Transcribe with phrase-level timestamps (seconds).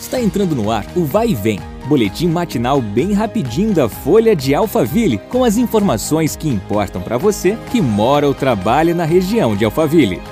[0.00, 4.54] Está entrando no ar o Vai e Vem, boletim matinal bem rapidinho da Folha de
[4.54, 9.64] Alphaville, com as informações que importam para você que mora ou trabalha na região de
[9.64, 10.22] Alphaville.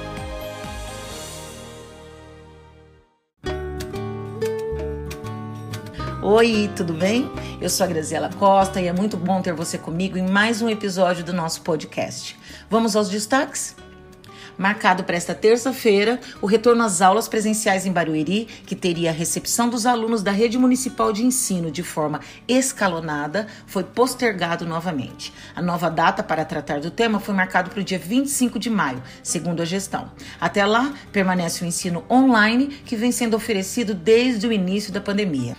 [6.22, 7.30] Oi, tudo bem?
[7.60, 10.68] Eu sou a Graziela Costa e é muito bom ter você comigo em mais um
[10.68, 12.38] episódio do nosso podcast.
[12.70, 13.76] Vamos aos destaques?
[14.58, 19.68] Marcado para esta terça-feira o retorno às aulas presenciais em Barueri, que teria a recepção
[19.68, 25.32] dos alunos da rede municipal de ensino de forma escalonada, foi postergado novamente.
[25.54, 29.02] A nova data para tratar do tema foi marcado para o dia 25 de maio,
[29.22, 30.10] segundo a gestão.
[30.40, 35.56] Até lá, permanece o ensino online que vem sendo oferecido desde o início da pandemia.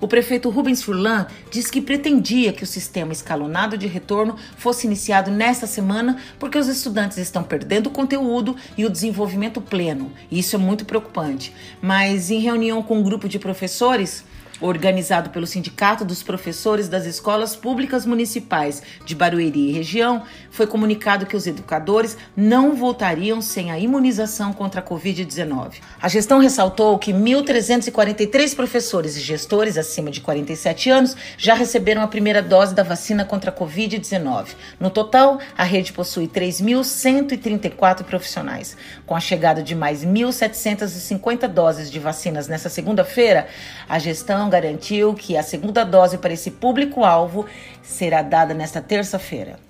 [0.00, 5.30] O prefeito Rubens Furlan disse que pretendia que o sistema escalonado de retorno fosse iniciado
[5.30, 10.10] nesta semana porque os estudantes estão perdendo o conteúdo e o desenvolvimento pleno.
[10.32, 11.52] Isso é muito preocupante.
[11.82, 14.24] Mas em reunião com um grupo de professores,
[14.60, 21.26] organizado pelo Sindicato dos Professores das Escolas Públicas Municipais de Barueri e região, foi comunicado
[21.26, 25.76] que os educadores não voltariam sem a imunização contra a Covid-19.
[26.00, 32.08] A gestão ressaltou que 1.343 professores e gestores acima de 47 anos já receberam a
[32.08, 34.48] primeira dose da vacina contra a Covid-19.
[34.78, 38.76] No total, a rede possui 3.134 profissionais.
[39.06, 43.46] Com a chegada de mais 1.750 doses de vacinas nesta segunda-feira,
[43.88, 47.46] a gestão garantiu que a segunda dose para esse público-alvo
[47.82, 49.69] será dada nesta terça-feira.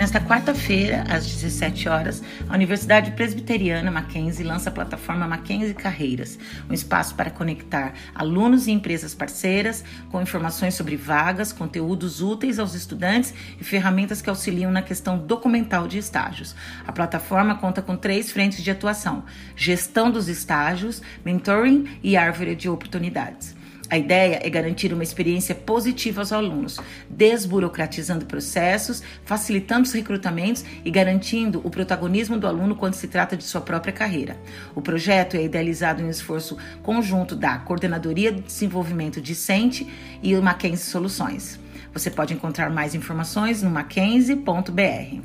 [0.00, 6.38] Nesta quarta-feira, às 17 horas, a Universidade Presbiteriana Mackenzie lança a plataforma Mackenzie Carreiras,
[6.70, 12.72] um espaço para conectar alunos e empresas parceiras com informações sobre vagas, conteúdos úteis aos
[12.74, 16.56] estudantes e ferramentas que auxiliam na questão documental de estágios.
[16.86, 22.70] A plataforma conta com três frentes de atuação: gestão dos estágios, mentoring e árvore de
[22.70, 23.59] oportunidades.
[23.90, 30.90] A ideia é garantir uma experiência positiva aos alunos, desburocratizando processos, facilitando os recrutamentos e
[30.92, 34.36] garantindo o protagonismo do aluno quando se trata de sua própria carreira.
[34.76, 39.86] O projeto é idealizado em um esforço conjunto da Coordenadoria de Desenvolvimento Discente
[40.22, 41.58] e o Mackenzie Soluções.
[41.92, 45.20] Você pode encontrar mais informações no mackenzie.br.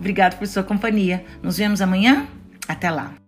[0.00, 1.22] Obrigado por sua companhia.
[1.42, 2.26] Nos vemos amanhã?
[2.66, 3.27] Até lá!